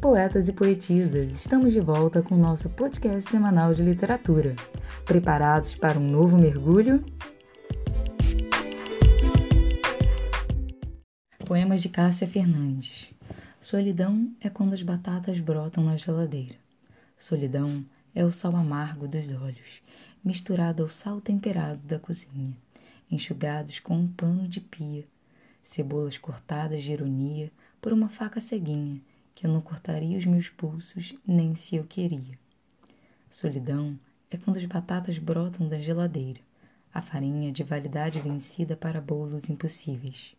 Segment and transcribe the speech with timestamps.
[0.00, 4.54] Poetas e poetisas, estamos de volta com o nosso podcast semanal de literatura.
[5.06, 7.02] Preparados para um novo mergulho?
[11.46, 13.10] Poemas de Cássia Fernandes.
[13.58, 16.56] Solidão é quando as batatas brotam na geladeira.
[17.18, 17.82] Solidão
[18.14, 19.82] é o sal amargo dos olhos,
[20.22, 22.54] misturado ao sal temperado da cozinha,
[23.10, 25.04] enxugados com um pano de pia,
[25.64, 29.00] cebolas cortadas de ironia por uma faca ceguinha
[29.36, 32.38] que eu não cortaria os meus pulsos nem se eu queria.
[33.28, 34.00] Solidão
[34.30, 36.40] é quando as batatas brotam da geladeira,
[36.92, 40.34] a farinha de validade vencida para bolos impossíveis,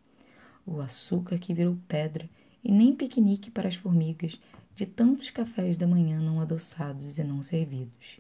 [0.66, 2.28] o açúcar que virou pedra
[2.64, 4.42] e nem piquenique para as formigas
[4.74, 8.20] de tantos cafés da manhã não adoçados e não servidos.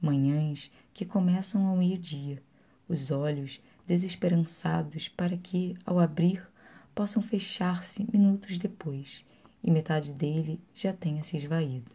[0.00, 2.42] Manhãs que começam ao meio-dia,
[2.88, 6.44] os olhos desesperançados para que, ao abrir,
[6.96, 9.24] possam fechar-se minutos depois
[9.62, 11.90] e metade dele já tenha se esvaído.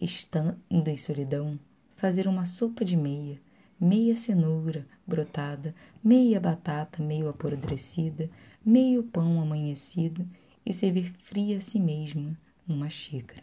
[0.00, 1.58] Estando em solidão,
[1.96, 3.40] fazer uma sopa de meia,
[3.80, 8.30] meia cenoura brotada, meia batata meio apodrecida,
[8.64, 10.28] meio pão amanhecido
[10.64, 13.42] e servir fria a si mesma numa xícara.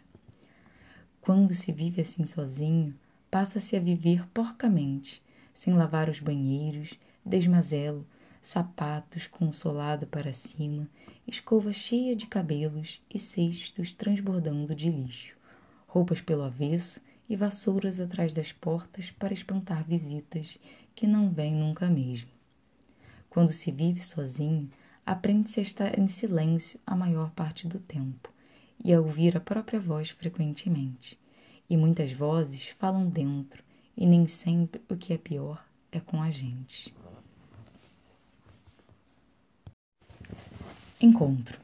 [1.20, 2.94] Quando se vive assim sozinho,
[3.30, 8.06] passa-se a viver porcamente, sem lavar os banheiros, desmazelo,
[8.40, 10.88] sapatos com o solado para cima,
[11.26, 15.36] escova cheia de cabelos e cestos transbordando de lixo,
[15.86, 20.58] roupas pelo avesso e vassouras atrás das portas para espantar visitas
[20.94, 22.30] que não vêm nunca mesmo.
[23.28, 24.70] Quando se vive sozinho,
[25.06, 28.32] aprende-se a estar em silêncio a maior parte do tempo
[28.82, 31.18] e a ouvir a própria voz frequentemente.
[31.68, 33.62] E muitas vozes falam dentro,
[33.96, 36.92] e nem sempre o que é pior é com a gente.
[41.02, 41.58] Encontro.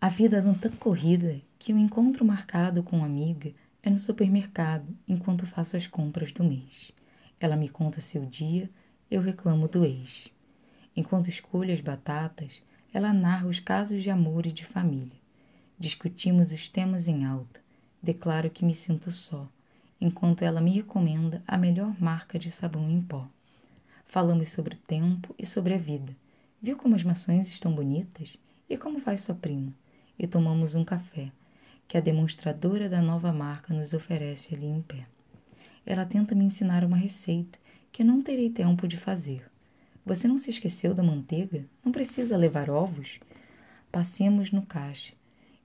[0.00, 3.52] A vida anda tão corrida que o encontro marcado com uma amiga
[3.84, 6.90] é no supermercado enquanto faço as compras do mês.
[7.38, 8.68] Ela me conta seu dia,
[9.08, 10.28] eu reclamo do ex.
[10.96, 15.20] Enquanto escolho as batatas, ela narra os casos de amor e de família.
[15.78, 17.60] Discutimos os temas em alta.
[18.02, 19.48] Declaro que me sinto só,
[20.00, 23.28] enquanto ela me recomenda a melhor marca de sabão em pó.
[24.06, 26.12] Falamos sobre o tempo e sobre a vida.
[26.60, 28.36] Viu como as maçãs estão bonitas?
[28.70, 29.74] E como vai sua prima?
[30.16, 31.32] E tomamos um café,
[31.88, 35.08] que a demonstradora da nova marca nos oferece ali em pé.
[35.84, 37.58] Ela tenta me ensinar uma receita
[37.90, 39.50] que não terei tempo de fazer.
[40.06, 41.64] Você não se esqueceu da manteiga?
[41.84, 43.18] Não precisa levar ovos?
[43.90, 45.14] Passemos no caixa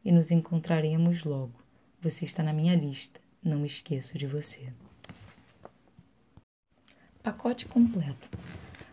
[0.04, 1.54] e nos encontraremos logo.
[2.02, 3.22] Você está na minha lista.
[3.44, 4.74] Não me esqueço de você.
[7.22, 8.28] Pacote completo.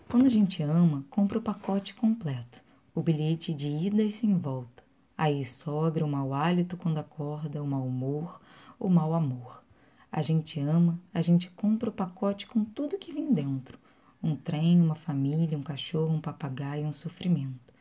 [0.06, 2.61] Quando a gente ama, compra o pacote completo
[2.94, 4.82] o bilhete de ida e sem volta.
[5.16, 8.40] Aí sogra o mau hálito quando acorda, o mau humor,
[8.78, 9.62] o mau amor.
[10.10, 13.78] A gente ama, a gente compra o pacote com tudo que vem dentro.
[14.22, 17.72] Um trem, uma família, um cachorro, um papagaio, um sofrimento.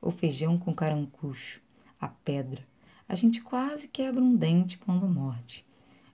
[0.00, 1.60] O feijão com carancucho,
[2.00, 2.64] a pedra.
[3.08, 5.64] A gente quase quebra um dente quando morde.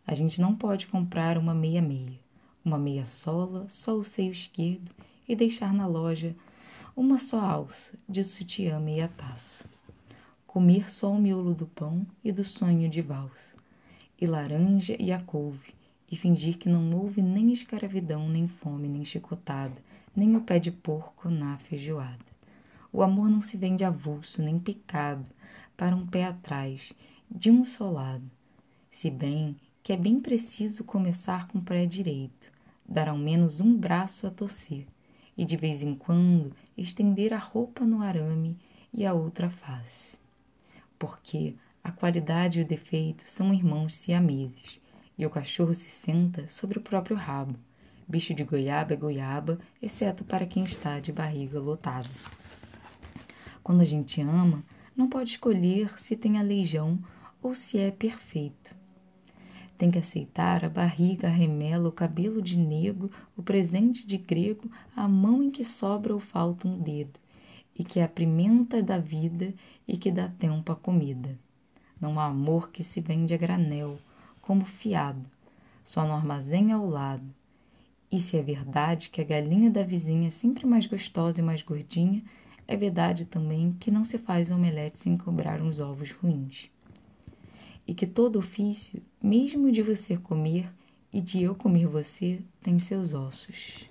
[0.07, 2.19] A gente não pode comprar uma meia-meia,
[2.65, 4.91] uma meia sola, só o seio esquerdo
[5.29, 6.35] e deixar na loja
[7.01, 9.65] uma só alça de sutiã meia taça.
[10.47, 13.57] Comer só o miolo do pão e do sonho de valsa,
[14.21, 15.73] e laranja e a couve,
[16.13, 19.83] e fingir que não houve nem escravidão, nem fome, nem chicotada,
[20.15, 22.19] nem o pé de porco na feijoada.
[22.93, 25.25] O amor não se vende avulso, nem picado,
[25.79, 26.93] para um pé atrás,
[27.31, 28.31] de um só lado.
[28.91, 32.53] Se bem que é bem preciso começar com o pé direito,
[32.87, 34.87] dar ao menos um braço a torcer,
[35.41, 38.59] e de vez em quando estender a roupa no arame
[38.93, 40.19] e a outra face.
[40.99, 44.79] Porque a qualidade e o defeito são irmãos siameses,
[45.17, 47.59] e o cachorro se senta sobre o próprio rabo.
[48.07, 52.11] Bicho de goiaba é goiaba, exceto para quem está de barriga lotada.
[53.63, 54.63] Quando a gente ama,
[54.95, 57.03] não pode escolher se tem aleijão
[57.43, 58.77] ou se é perfeito.
[59.81, 64.71] Tem que aceitar a barriga, a remela, o cabelo de nego, o presente de grego,
[64.95, 67.19] a mão em que sobra ou falta um dedo,
[67.75, 69.55] e que é a pimenta da vida
[69.89, 71.39] e que dá tempo à comida.
[71.99, 73.97] Não há amor que se vende a granel,
[74.43, 75.25] como fiado,
[75.83, 77.25] só no armazém ao lado.
[78.13, 81.63] E se é verdade que a galinha da vizinha é sempre mais gostosa e mais
[81.63, 82.23] gordinha,
[82.69, 86.71] é verdade também que não se faz omelete sem cobrar uns ovos ruins
[87.91, 90.73] e que todo ofício, mesmo de você comer
[91.13, 93.85] e de eu comer você, tem seus ossos.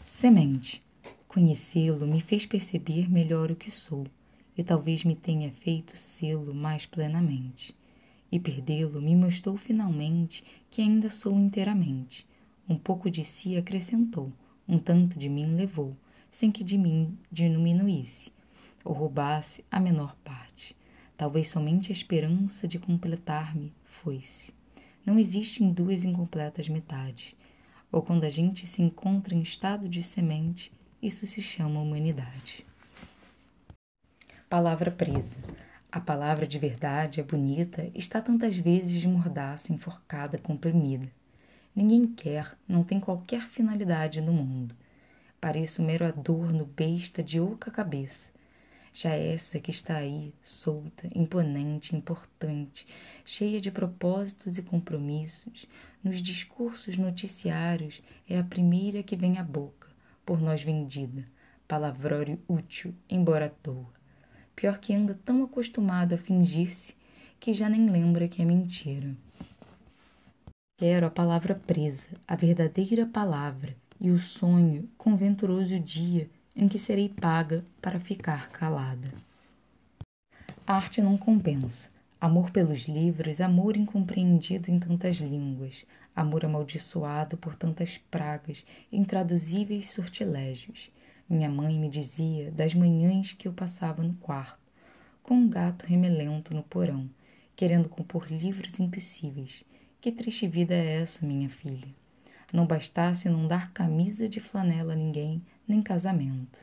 [0.00, 0.80] Semente.
[1.26, 4.06] Conhecê-lo me fez perceber melhor o que sou,
[4.56, 7.76] e talvez me tenha feito sê-lo mais plenamente.
[8.30, 12.24] E perdê-lo me mostrou finalmente que ainda sou inteiramente.
[12.68, 14.32] Um pouco de si acrescentou,
[14.68, 15.96] um tanto de mim levou,
[16.30, 18.30] sem que de mim diminuísse,
[18.84, 20.76] ou roubasse a menor parte.
[21.16, 24.52] Talvez somente a esperança de completar-me foi-se.
[25.04, 27.34] Não existem duas incompletas metades.
[27.90, 30.72] Ou quando a gente se encontra em estado de semente,
[31.02, 32.66] isso se chama humanidade.
[34.48, 35.38] Palavra presa.
[35.90, 41.10] A palavra de verdade é bonita, está tantas vezes de mordaça, enforcada, comprimida.
[41.74, 44.74] Ninguém quer, não tem qualquer finalidade no mundo.
[45.40, 48.35] Pareço um mero adorno besta de oca cabeça.
[48.98, 52.86] Já essa que está aí, solta, imponente, importante,
[53.26, 55.66] cheia de propósitos e compromissos,
[56.02, 59.86] nos discursos noticiários, é a primeira que vem à boca,
[60.24, 61.26] por nós vendida,
[61.68, 63.92] palavrório útil, embora à toa.
[64.54, 66.94] Pior que anda tão acostumado a fingir-se
[67.38, 69.14] que já nem lembra que é mentira.
[70.78, 76.78] Quero a palavra presa, a verdadeira palavra, e o sonho com venturoso dia em que
[76.78, 79.12] serei paga para ficar calada.
[80.66, 81.88] Arte não compensa.
[82.18, 90.90] Amor pelos livros, amor incompreendido em tantas línguas, amor amaldiçoado por tantas pragas, intraduzíveis sortilégios.
[91.28, 94.58] Minha mãe me dizia das manhãs que eu passava no quarto,
[95.22, 97.08] com um gato remelento no porão,
[97.54, 99.62] querendo compor livros impossíveis.
[100.00, 101.88] Que triste vida é essa, minha filha?
[102.50, 106.58] Não bastasse não dar camisa de flanela a ninguém, nem casamento.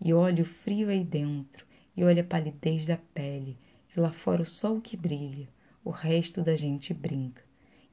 [0.00, 1.66] E olha o frio aí dentro,
[1.96, 3.58] e olha a palidez da pele,
[3.94, 5.48] e lá fora o sol que brilha,
[5.84, 7.42] o resto da gente brinca.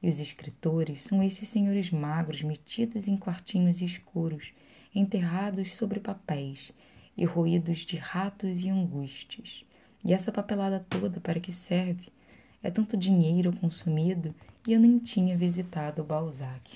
[0.02, 4.52] E os escritores são esses senhores magros metidos em quartinhos escuros,
[4.94, 6.72] enterrados sobre papéis
[7.16, 9.64] e roídos de ratos e angústias.
[10.04, 12.08] E essa papelada toda para que serve?
[12.62, 14.34] É tanto dinheiro consumido
[14.66, 16.72] e eu nem tinha visitado o Balzac.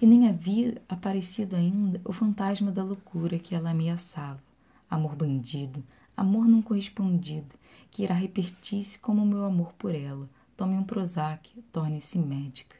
[0.00, 4.40] E nem havia aparecido ainda o fantasma da loucura que ela ameaçava.
[4.88, 5.84] Amor bandido,
[6.16, 7.54] amor não correspondido,
[7.90, 10.26] que irá repetir-se como o meu amor por ela.
[10.56, 12.79] Tome um Prozac, torne-se médica.